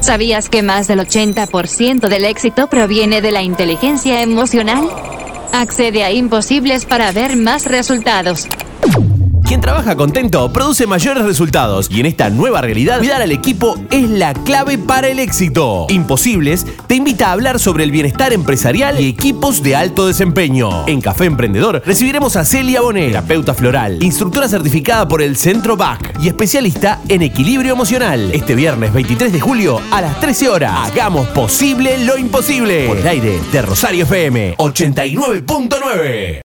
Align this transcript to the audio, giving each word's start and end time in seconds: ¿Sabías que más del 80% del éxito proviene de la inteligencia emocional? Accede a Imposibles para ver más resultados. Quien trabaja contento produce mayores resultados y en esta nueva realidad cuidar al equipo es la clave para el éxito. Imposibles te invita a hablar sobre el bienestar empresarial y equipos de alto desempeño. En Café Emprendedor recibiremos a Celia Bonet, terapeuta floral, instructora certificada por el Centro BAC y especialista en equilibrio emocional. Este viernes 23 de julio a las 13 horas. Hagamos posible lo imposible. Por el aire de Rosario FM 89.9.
¿Sabías 0.00 0.48
que 0.48 0.62
más 0.62 0.86
del 0.86 1.00
80% 1.00 2.08
del 2.08 2.24
éxito 2.24 2.66
proviene 2.68 3.20
de 3.20 3.32
la 3.32 3.42
inteligencia 3.42 4.22
emocional? 4.22 4.88
Accede 5.52 6.04
a 6.04 6.10
Imposibles 6.10 6.84
para 6.84 7.12
ver 7.12 7.36
más 7.36 7.66
resultados. 7.66 8.46
Quien 9.46 9.60
trabaja 9.60 9.94
contento 9.94 10.50
produce 10.52 10.86
mayores 10.86 11.22
resultados 11.22 11.88
y 11.90 12.00
en 12.00 12.06
esta 12.06 12.30
nueva 12.30 12.62
realidad 12.62 12.98
cuidar 12.98 13.20
al 13.20 13.30
equipo 13.30 13.78
es 13.90 14.08
la 14.08 14.32
clave 14.32 14.78
para 14.78 15.08
el 15.08 15.18
éxito. 15.18 15.86
Imposibles 15.90 16.66
te 16.86 16.94
invita 16.94 17.28
a 17.28 17.32
hablar 17.32 17.58
sobre 17.58 17.84
el 17.84 17.90
bienestar 17.90 18.32
empresarial 18.32 18.98
y 18.98 19.08
equipos 19.08 19.62
de 19.62 19.76
alto 19.76 20.06
desempeño. 20.06 20.86
En 20.86 21.02
Café 21.02 21.26
Emprendedor 21.26 21.82
recibiremos 21.84 22.36
a 22.36 22.44
Celia 22.46 22.80
Bonet, 22.80 23.08
terapeuta 23.08 23.52
floral, 23.52 24.02
instructora 24.02 24.48
certificada 24.48 25.06
por 25.06 25.20
el 25.20 25.36
Centro 25.36 25.76
BAC 25.76 26.18
y 26.22 26.28
especialista 26.28 27.00
en 27.08 27.20
equilibrio 27.20 27.74
emocional. 27.74 28.30
Este 28.32 28.54
viernes 28.54 28.94
23 28.94 29.30
de 29.30 29.40
julio 29.40 29.78
a 29.90 30.00
las 30.00 30.18
13 30.20 30.48
horas. 30.48 30.90
Hagamos 30.90 31.28
posible 31.28 31.98
lo 31.98 32.16
imposible. 32.16 32.86
Por 32.86 32.96
el 32.96 33.06
aire 33.06 33.38
de 33.52 33.62
Rosario 33.62 34.04
FM 34.04 34.56
89.9. 34.56 36.42